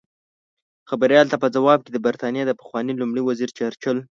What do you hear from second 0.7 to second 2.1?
خبریال ته په ځواب کې د